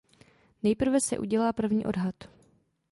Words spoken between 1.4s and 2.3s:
první odhad.